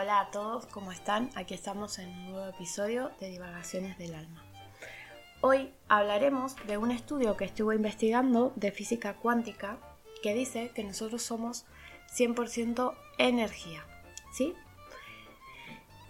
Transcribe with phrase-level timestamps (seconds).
[0.00, 1.28] Hola a todos, ¿cómo están?
[1.34, 4.44] Aquí estamos en un nuevo episodio de Divagaciones del Alma.
[5.40, 9.76] Hoy hablaremos de un estudio que estuve investigando de física cuántica
[10.22, 11.66] que dice que nosotros somos
[12.16, 13.84] 100% energía,
[14.32, 14.54] ¿sí?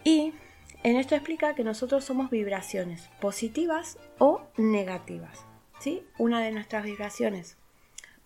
[0.04, 0.34] Y
[0.82, 5.46] en esto explica que nosotros somos vibraciones positivas o negativas,
[5.80, 6.06] ¿sí?
[6.18, 7.56] Una de nuestras vibraciones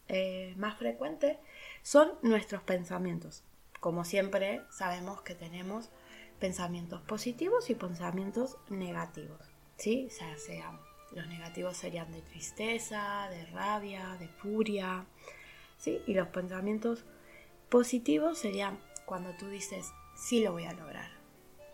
[0.09, 1.37] eh, más frecuentes
[1.85, 3.45] son nuestros pensamientos.
[3.83, 5.91] Como siempre, sabemos que tenemos
[6.39, 9.41] pensamientos positivos y pensamientos negativos,
[9.77, 10.07] ¿sí?
[10.07, 10.79] O sea,
[11.11, 15.05] los negativos serían de tristeza, de rabia, de furia,
[15.79, 16.01] ¿sí?
[16.07, 17.05] Y los pensamientos
[17.71, 21.11] positivos serían cuando tú dices, sí lo voy a lograr,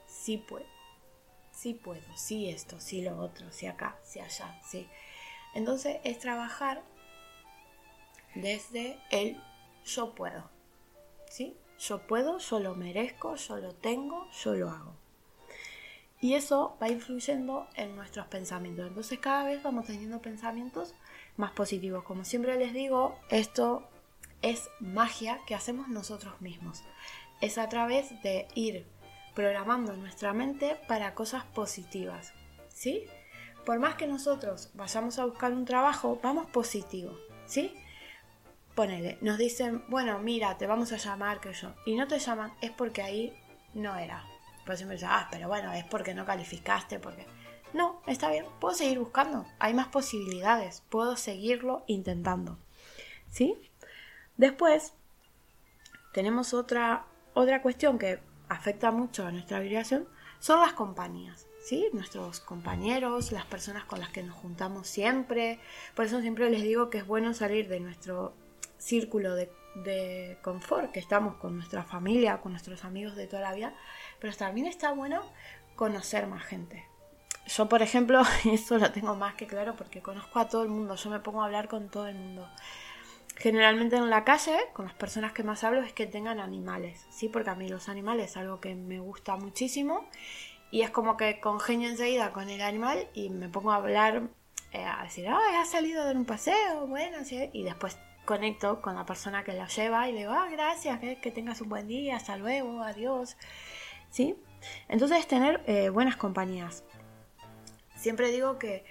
[0.06, 0.64] sí puedo,
[1.50, 4.88] sí puedo, sí esto, sí lo otro, sí acá, sí allá, sí.
[5.52, 6.82] Entonces es trabajar
[8.34, 9.38] desde el
[9.84, 10.48] yo puedo,
[11.30, 11.54] ¿sí?
[11.78, 14.94] Yo puedo, yo lo merezco, yo lo tengo, yo lo hago.
[16.20, 18.86] Y eso va influyendo en nuestros pensamientos.
[18.88, 20.94] Entonces cada vez vamos teniendo pensamientos
[21.36, 22.02] más positivos.
[22.02, 23.88] Como siempre les digo, esto
[24.42, 26.82] es magia que hacemos nosotros mismos.
[27.40, 28.84] Es a través de ir
[29.34, 32.32] programando nuestra mente para cosas positivas.
[32.68, 33.04] ¿Sí?
[33.64, 37.16] Por más que nosotros vayamos a buscar un trabajo, vamos positivo.
[37.46, 37.72] ¿Sí?
[38.78, 42.52] Ponele, nos dicen, bueno, mira, te vamos a llamar que yo, y no te llaman,
[42.60, 43.36] es porque ahí
[43.74, 44.24] no era.
[44.64, 47.26] Pues siempre dicen, ah, pero bueno, es porque no calificaste, porque...
[47.72, 52.56] No, está bien, puedo seguir buscando, hay más posibilidades, puedo seguirlo intentando.
[53.32, 53.56] ¿Sí?
[54.36, 54.92] Después,
[56.12, 60.06] tenemos otra, otra cuestión que afecta mucho a nuestra vibración,
[60.38, 61.48] son las compañías.
[61.64, 61.88] ¿Sí?
[61.92, 65.58] Nuestros compañeros, las personas con las que nos juntamos siempre.
[65.96, 68.34] Por eso siempre les digo que es bueno salir de nuestro
[68.78, 69.50] círculo de,
[70.42, 73.74] confort que estamos con nuestra familia, con nuestros amigos de toda la vida,
[74.18, 75.22] pero también está bueno
[75.76, 76.84] conocer más gente.
[77.46, 80.96] Yo, por ejemplo, eso lo tengo más que claro porque conozco a todo el mundo,
[80.96, 82.48] yo me pongo a hablar con todo el mundo.
[83.36, 87.28] Generalmente en la calle, con las personas que más hablo, es que tengan animales, ¿sí?
[87.28, 90.08] Porque a mí los animales es algo que me gusta muchísimo
[90.72, 94.24] y es como que congenio enseguida con el animal y me pongo a hablar,
[94.72, 97.48] eh, a decir, ay, ha salido a dar un paseo, bueno, ¿sí?
[97.52, 97.96] y después
[98.28, 101.70] conecto con la persona que la lleva y le digo, ah, gracias, que, tengas un
[101.70, 103.38] buen día, hasta luego, adiós.
[104.10, 104.36] ¿Sí?
[104.86, 106.84] Entonces tener eh, buenas compañías.
[107.96, 108.84] Siempre digo que,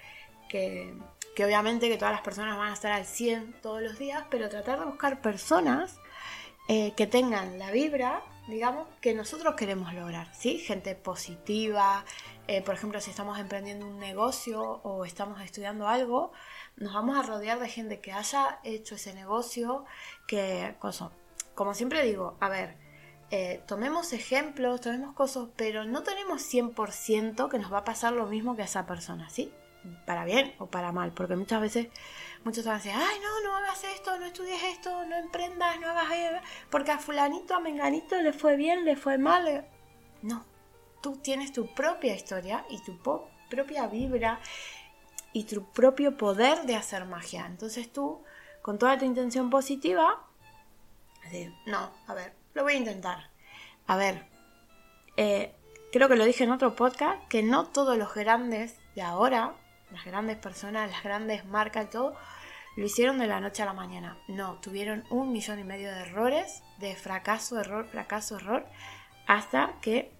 [0.48, 0.92] que,
[1.38, 4.80] obviamente que todas las personas van a estar al 100 todos los días, pero tratar
[4.80, 6.00] de buscar personas
[6.68, 10.58] eh, que tengan la vibra, digamos, que nosotros queremos lograr, ¿sí?
[10.58, 12.04] Gente positiva,
[12.48, 16.32] eh, por ejemplo, si estamos emprendiendo un negocio o estamos estudiando algo,
[16.80, 19.84] nos vamos a rodear de gente que haya hecho ese negocio,
[20.26, 21.10] que, cosa,
[21.54, 22.76] como siempre digo, a ver,
[23.30, 28.26] eh, tomemos ejemplos, tomemos cosas, pero no tenemos 100% que nos va a pasar lo
[28.26, 29.52] mismo que a esa persona, ¿sí?
[30.06, 31.88] Para bien o para mal, porque muchas veces
[32.44, 35.90] muchos van a decir, ay, no, no hagas esto, no estudies esto, no emprendas, no
[35.90, 36.40] hagas esto,
[36.70, 39.66] porque a fulanito, a menganito le fue bien, le fue mal.
[40.22, 40.44] No,
[41.02, 42.98] tú tienes tu propia historia y tu
[43.48, 44.40] propia vibra
[45.38, 47.46] y tu propio poder de hacer magia.
[47.46, 48.24] Entonces tú,
[48.60, 50.20] con toda tu intención positiva,
[51.64, 53.30] no, a ver, lo voy a intentar.
[53.86, 54.26] A ver,
[55.16, 55.54] eh,
[55.92, 59.54] creo que lo dije en otro podcast, que no todos los grandes de ahora,
[59.92, 62.16] las grandes personas, las grandes marcas y todo,
[62.76, 64.18] lo hicieron de la noche a la mañana.
[64.26, 68.66] No, tuvieron un millón y medio de errores, de fracaso, error, fracaso, error,
[69.28, 70.10] hasta que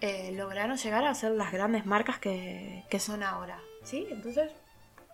[0.00, 3.58] eh, lograron llegar a ser las grandes marcas que, que son ahora.
[3.84, 4.06] ¿Sí?
[4.10, 4.52] Entonces,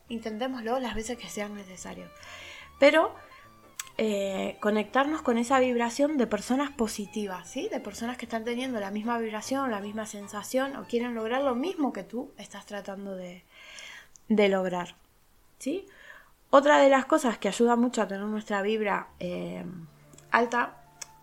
[0.09, 2.11] intentémoslo las veces que sean necesarios.
[2.79, 3.15] Pero
[4.01, 7.69] eh, conectarnos con esa vibración de personas positivas, ¿sí?
[7.69, 11.57] De personas que están teniendo la misma vibración, la misma sensación o quieren lograr lo
[11.57, 13.43] mismo que tú estás tratando de,
[14.29, 14.95] lograr,
[15.59, 15.85] ¿sí?
[16.51, 19.65] Otra de las cosas que ayuda mucho a tener nuestra vibra eh,
[20.31, 20.77] alta,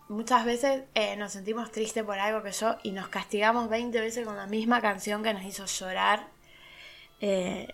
[0.10, 4.26] muchas veces eh, nos sentimos tristes por algo que yo y nos castigamos 20 veces
[4.26, 6.28] con la misma canción que nos hizo llorar
[7.22, 7.74] eh,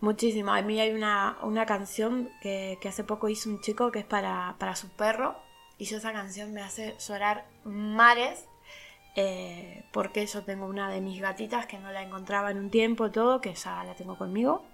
[0.00, 0.52] muchísimo.
[0.52, 1.36] A mí hay una,
[1.66, 5.36] canción que, hace poco hizo un chico que es para, su perro
[5.78, 8.46] y yo esa canción me hace llorar mares
[9.14, 13.10] eh, porque yo tengo una de mis gatitas que no la encontraba en un tiempo
[13.10, 14.64] todo, que ya la tengo conmigo.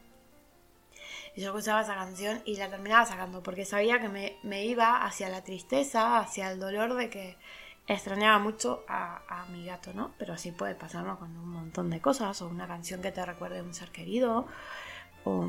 [1.37, 5.05] Y yo escuchaba esa canción y la terminaba sacando porque sabía que me, me iba
[5.05, 7.37] hacia la tristeza, hacia el dolor de que
[7.87, 10.13] extrañaba mucho a, mi gato, ¿no?
[10.19, 13.59] Pero así puede pasarlo con un montón de cosas, o una canción que te recuerde
[13.59, 14.47] a un ser querido,
[15.25, 15.49] o,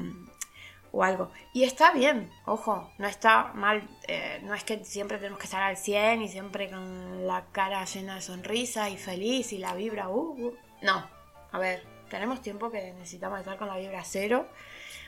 [0.91, 1.31] o algo.
[1.53, 5.63] Y está bien, ojo, no está mal, eh, no es que siempre tenemos que estar
[5.63, 10.09] al 100 y siempre con la cara llena de sonrisa y feliz y la vibra,
[10.09, 10.53] uh, uh.
[10.81, 11.07] no,
[11.51, 14.47] a ver, tenemos tiempo que necesitamos estar con la vibra cero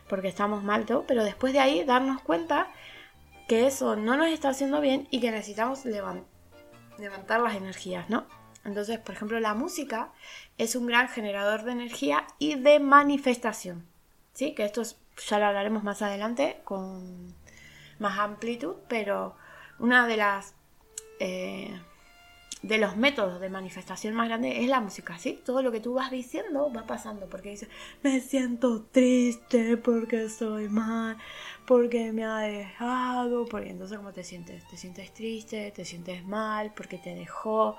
[0.07, 2.71] porque estamos mal todo, pero después de ahí darnos cuenta
[3.47, 6.37] que eso no nos está haciendo bien y que necesitamos levantar
[7.00, 8.26] las energías, ¿no?
[8.66, 10.12] Entonces, por ejemplo, la música
[10.58, 13.88] es un gran generador de energía y de manifestación.
[14.34, 14.54] ¿Sí?
[14.54, 14.84] Que esto
[15.28, 17.34] ya lo hablaremos más adelante con
[17.98, 19.36] más amplitud, pero
[19.80, 20.54] una de las
[21.20, 21.80] eh,
[22.63, 25.39] de los métodos de manifestación más grande es la música, ¿sí?
[25.45, 27.69] Todo lo que tú vas diciendo va pasando, porque dices,
[28.01, 31.18] me siento triste porque soy mal,
[31.65, 34.68] porque me ha dejado, porque entonces ¿cómo te sientes?
[34.68, 37.77] Te sientes triste, te sientes mal, porque te dejó,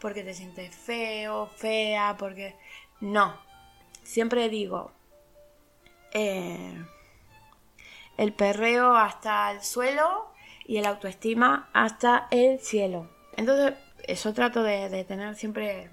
[0.00, 2.56] porque te sientes feo, fea, porque...
[3.00, 3.36] No,
[4.02, 4.90] siempre digo,
[6.12, 6.84] eh,
[8.16, 10.32] el perreo hasta el suelo
[10.66, 13.08] y el autoestima hasta el cielo.
[13.36, 13.74] Entonces,
[14.08, 15.90] eso trato de, tener siempre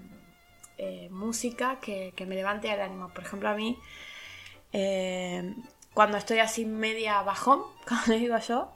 [0.78, 3.10] eh, música que, me levante el ánimo.
[3.10, 3.78] Por ejemplo, a mí,
[4.72, 5.54] eh,
[5.94, 8.72] cuando estoy así media bajón, como le digo yo,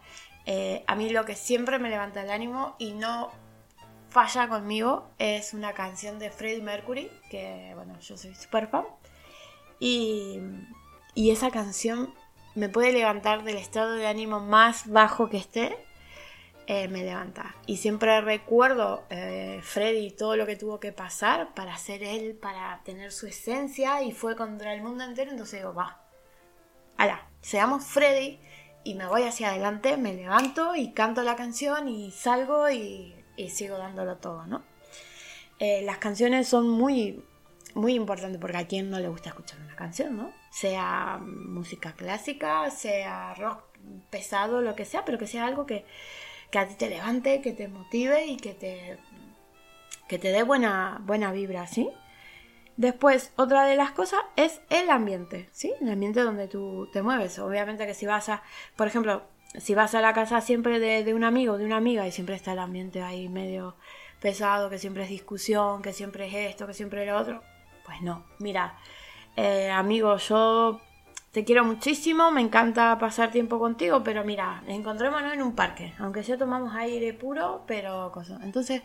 [0.86, 3.30] a mí lo que siempre me levanta el ánimo y no
[4.08, 8.84] falla conmigo es una canción de Freddie Mercury, que bueno, yo soy super fan.
[9.78, 10.40] Y,
[11.14, 12.12] y esa canción
[12.54, 15.76] me puede levantar del estado de ánimo más bajo que esté,
[16.72, 17.56] eh, me levanta.
[17.66, 22.80] Y siempre recuerdo eh, Freddy todo lo que tuvo que pasar para ser él, para
[22.84, 26.00] tener su esencia y fue contra el mundo entero, entonces digo, va,
[26.96, 28.38] ala, seamos Freddy
[28.84, 33.50] y me voy hacia adelante, me levanto y canto la canción y salgo y y
[33.50, 34.62] sigo dándolo todo, ¿no?
[35.58, 37.24] Eh, las canciones son muy,
[37.74, 40.32] muy importantes porque a quien no le gusta escuchar una canción, ¿no?
[40.50, 43.64] Sea música clásica, sea rock
[44.10, 45.84] pesado, lo que sea, pero que sea algo que,
[46.58, 48.98] a ti te levante, que te motive y que te,
[50.08, 51.90] que te dé buena, buena vibra, ¿sí?
[52.76, 55.72] Después, otra de las cosas es el ambiente, ¿sí?
[55.80, 57.38] El ambiente donde tú te mueves.
[57.38, 58.42] Obviamente que si vas a,
[58.74, 59.22] por ejemplo,
[59.58, 62.52] si vas a la casa siempre de, un amigo, de una amiga, y siempre está
[62.52, 63.76] el ambiente ahí medio
[64.20, 67.42] pesado, que siempre es discusión, que siempre es esto, que siempre es lo otro,
[67.84, 68.24] pues no.
[68.38, 68.78] Mira,
[69.36, 70.80] eh, amigo, yo
[71.32, 76.22] te quiero muchísimo, me encanta pasar tiempo contigo, pero mira, encontrémonos en un parque, aunque
[76.22, 78.42] sea tomamos aire puro, pero cosas.
[78.42, 78.82] Entonces,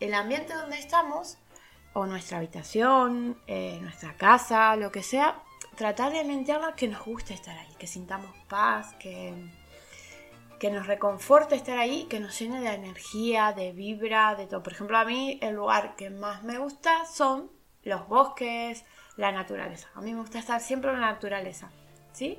[0.00, 1.38] el ambiente donde estamos,
[1.92, 5.42] o nuestra habitación, eh, nuestra casa, lo que sea,
[5.76, 9.32] tratar de ambientarla que nos guste estar ahí, que sintamos paz, que
[10.58, 14.62] que nos reconforte estar ahí, que nos llene de energía, de vibra, de todo.
[14.62, 17.50] Por ejemplo, a mí el lugar que más me gusta son
[17.84, 18.84] los bosques,
[19.18, 19.88] la naturaleza.
[19.94, 21.70] A mí me gusta estar siempre en la naturaleza,
[22.12, 22.38] ¿sí?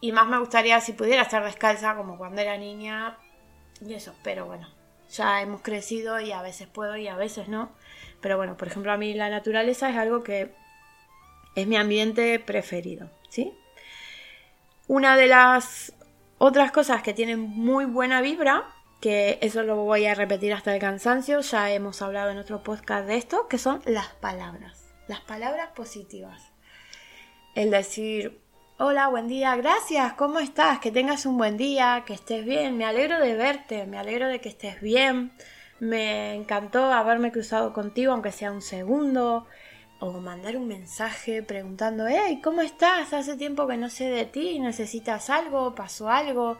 [0.00, 3.16] Y más me gustaría si pudiera estar descalza como cuando era niña
[3.80, 4.68] y eso, pero bueno,
[5.10, 7.70] ya hemos crecido y a veces puedo y a veces no.
[8.20, 10.52] Pero bueno, por ejemplo, a mí la naturaleza es algo que
[11.54, 13.56] es mi ambiente preferido, ¿sí?
[14.88, 15.92] Una de las
[16.38, 18.64] otras cosas que tienen muy buena vibra,
[19.00, 23.06] que eso lo voy a repetir hasta el cansancio, ya hemos hablado en otro podcast
[23.06, 24.77] de esto, que son las palabras,
[25.08, 26.52] las palabras positivas.
[27.54, 28.40] El decir,
[28.76, 30.78] hola, buen día, gracias, ¿cómo estás?
[30.78, 34.40] Que tengas un buen día, que estés bien, me alegro de verte, me alegro de
[34.40, 35.32] que estés bien,
[35.80, 39.46] me encantó haberme cruzado contigo, aunque sea un segundo,
[39.98, 43.12] o mandar un mensaje preguntando, hey, ¿cómo estás?
[43.12, 45.74] Hace tiempo que no sé de ti, ¿necesitas algo?
[45.74, 46.58] ¿Pasó algo?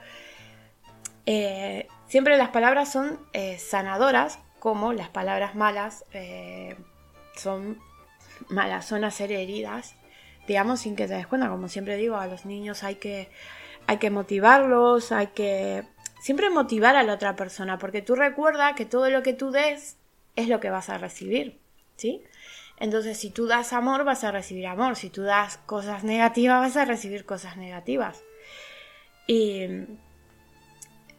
[1.26, 6.76] Eh, siempre las palabras son eh, sanadoras, como las palabras malas eh,
[7.36, 7.78] son
[8.82, 9.94] son hacer heridas,
[10.46, 11.48] digamos, sin que te des cuenta.
[11.48, 13.28] Como siempre digo, a los niños hay que,
[13.86, 15.84] hay que motivarlos, hay que
[16.20, 19.96] siempre motivar a la otra persona, porque tú recuerda que todo lo que tú des
[20.36, 21.58] es lo que vas a recibir,
[21.96, 22.22] ¿sí?
[22.80, 24.96] Entonces, si tú das amor, vas a recibir amor.
[24.96, 28.22] Si tú das cosas negativas, vas a recibir cosas negativas.
[29.26, 29.66] Y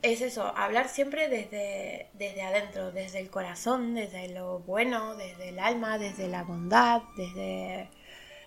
[0.02, 5.60] es eso, hablar siempre desde, desde adentro, desde el corazón, desde lo bueno, desde el
[5.60, 7.90] alma, desde la bondad, desde,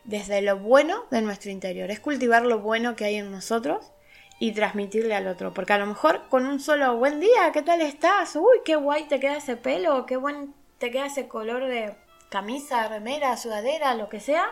[0.04, 1.90] desde lo bueno de nuestro interior.
[1.90, 3.92] Es cultivar lo bueno que hay en nosotros
[4.38, 5.52] y transmitirle al otro.
[5.52, 8.34] Porque a lo mejor con un solo buen día, ¿qué tal estás?
[8.36, 11.94] Uy, qué guay te queda ese pelo, qué buen te queda ese color de,
[12.32, 14.46] camisa, remera, sudadera, lo que sea,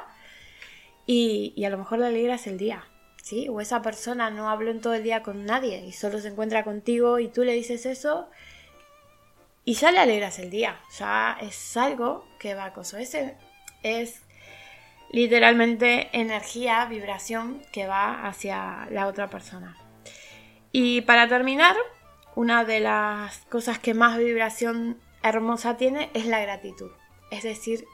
[1.06, 2.84] y, a lo mejor le alegras el día,
[3.22, 3.48] ¿sí?
[3.48, 6.64] O esa persona no habló en todo el día con nadie y solo se encuentra
[6.64, 8.28] contigo y tú le dices eso
[9.64, 12.96] y ya le alegras el día, ya es algo que va a coso.
[12.96, 13.36] Ese
[13.82, 14.22] es
[15.10, 19.76] literalmente energía, vibración que va hacia la otra persona.
[20.72, 21.76] Y para terminar,
[22.36, 26.90] una de las cosas que más vibración hermosa tiene es la gratitud.
[27.30, 27.84] Es decir,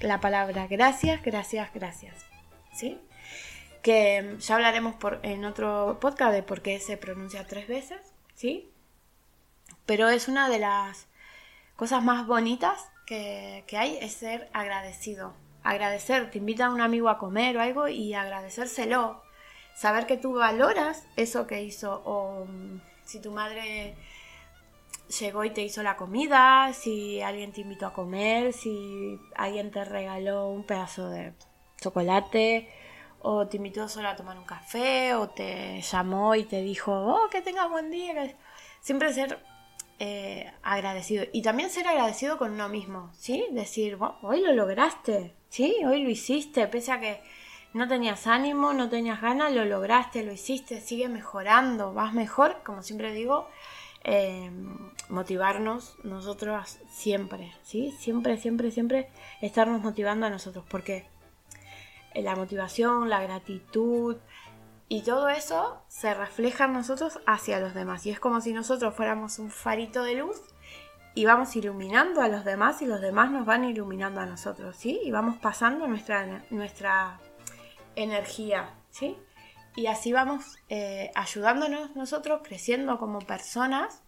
[0.00, 2.14] la palabra gracias, gracias, gracias.
[2.72, 2.98] ¿Sí?
[3.82, 8.00] Que ya hablaremos por, en otro podcast de por qué se pronuncia tres veces.
[8.34, 8.70] ¿Sí?
[9.86, 11.06] Pero es una de las
[11.76, 15.34] cosas más bonitas que, que hay, es ser agradecido.
[15.62, 19.22] Agradecer, te invita a un amigo a comer o algo y agradecérselo.
[19.74, 23.94] Saber que tú valoras eso que hizo o mm, si tu madre
[25.20, 29.84] llegó y te hizo la comida, si alguien te invitó a comer, si alguien te
[29.84, 31.32] regaló un pedazo de
[31.80, 32.68] chocolate,
[33.20, 37.28] o te invitó solo a tomar un café, o te llamó y te dijo, oh,
[37.30, 38.36] que tengas buen día.
[38.80, 39.38] Siempre ser
[39.98, 41.24] eh, agradecido.
[41.32, 43.46] Y también ser agradecido con uno mismo, ¿sí?
[43.50, 45.76] Decir, hoy lo lograste, ¿sí?
[45.84, 47.20] Hoy lo hiciste, pese a que
[47.74, 52.82] no tenías ánimo, no tenías ganas, lo lograste, lo hiciste, sigue mejorando, vas mejor, como
[52.82, 53.48] siempre digo,
[54.04, 54.50] eh,
[55.08, 57.92] motivarnos nosotros siempre, ¿sí?
[57.98, 59.08] Siempre, siempre, siempre
[59.40, 61.06] estarnos motivando a nosotros, porque
[62.14, 64.16] la motivación, la gratitud
[64.88, 68.06] y todo eso se refleja en nosotros hacia los demás.
[68.06, 70.40] Y es como si nosotros fuéramos un farito de luz
[71.14, 75.00] y vamos iluminando a los demás y los demás nos van iluminando a nosotros, ¿sí?
[75.02, 77.20] Y vamos pasando nuestra, nuestra
[77.96, 79.16] energía, ¿sí?
[79.74, 84.02] Y así vamos eh, ayudándonos nosotros, creciendo como personas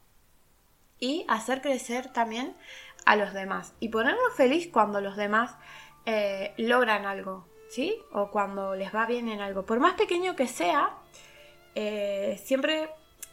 [0.99, 2.57] y hacer crecer también
[3.05, 3.75] a los demás.
[3.81, 5.57] Y ponernos feliz cuando los demás
[6.07, 8.03] eh, logran algo, ¿sí?
[8.13, 9.65] O cuando les va bien en algo.
[9.65, 10.99] Por más pequeño que sea,
[11.75, 12.91] eh, siempre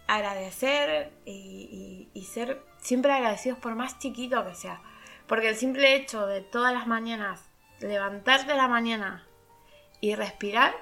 [0.08, 4.82] agradecer y, ser siempre agradecidos por más chiquito que sea.
[5.28, 9.26] Porque el simple hecho de todas las mañanas levantarte la mañana
[10.02, 10.74] y respirar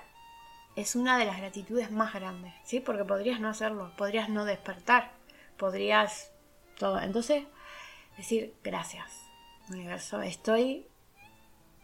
[0.75, 2.79] es una de las gratitudes más grandes, ¿sí?
[2.79, 5.11] Porque podrías no hacerlo, podrías no despertar,
[5.57, 6.31] podrías
[6.77, 6.99] todo.
[6.99, 7.43] Entonces,
[8.17, 9.29] decir gracias,
[9.69, 10.87] universo, estoy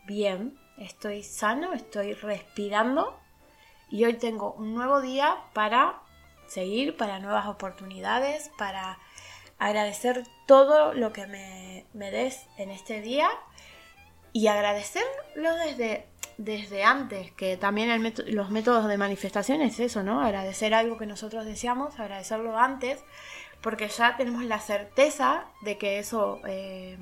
[0.06, 3.20] bien, estoy sano, estoy respirando
[3.90, 6.02] y hoy tengo un nuevo día para
[6.48, 9.00] seguir, para nuevas oportunidades, para
[9.58, 13.30] agradecer todo lo que me, me des en este día
[14.34, 16.08] y agradecerlo desde
[16.38, 20.22] desde antes, que también los métodos de manifestación es eso, ¿no?
[20.22, 23.00] Agradecer algo que nosotros deseamos, agradecerlo antes,
[23.62, 26.98] porque ya tenemos la certeza de que eso eh,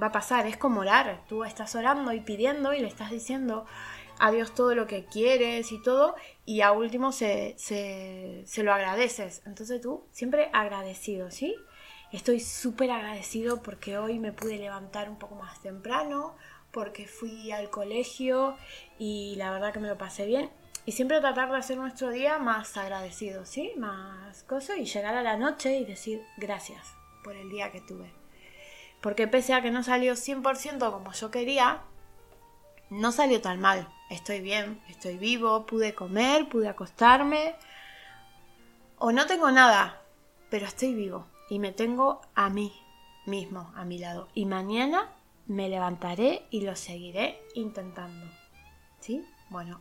[0.00, 0.46] va a pasar.
[0.46, 3.66] Es como orar, tú estás orando y pidiendo y le estás diciendo
[4.20, 6.14] a Dios todo lo que quieres y todo,
[6.44, 9.42] y a último se, se, lo agradeces.
[9.46, 11.56] Entonces tú siempre agradecido, ¿sí?
[12.12, 16.36] Estoy súper agradecido porque hoy me pude levantar un poco más temprano,
[16.70, 18.56] porque fui al colegio
[18.98, 20.50] y la verdad que me lo pasé bien.
[20.84, 23.72] Y siempre tratar de hacer nuestro día más agradecido, ¿sí?
[23.76, 28.19] Más cosas y llegar a la noche y decir gracias por el día que tuve.
[29.00, 31.80] Porque pese a que no salió 100% como yo quería,
[32.90, 33.88] no salió tan mal.
[34.10, 37.54] Estoy bien, estoy vivo, pude comer, pude acostarme.
[38.98, 40.02] O no tengo nada,
[40.50, 42.72] pero estoy vivo y me tengo a mí
[43.26, 44.28] mismo, a mi lado.
[44.34, 45.10] Y mañana
[45.46, 48.26] me levantaré y lo seguiré intentando.
[49.00, 49.24] ¿Sí?
[49.48, 49.80] Bueno,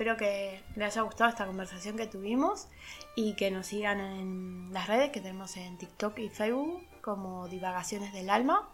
[0.00, 2.68] espero que les haya gustado esta conversación que tuvimos
[3.16, 8.14] y que nos sigan en las redes que tenemos en TikTok y Facebook como Divagaciones
[8.14, 8.66] del Alma.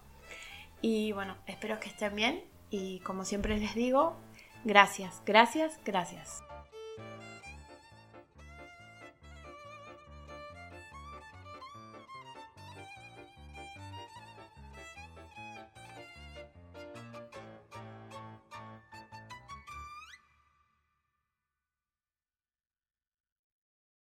[0.82, 4.14] Y bueno, espero que estén bien y como siempre les digo,
[4.64, 6.45] gracias, gracias, gracias.